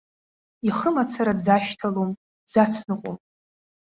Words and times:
Ихы 0.67 0.89
мацара 0.95 1.33
дзашьҭалом, 1.37 2.11
дзацныҟәом. 2.45 3.17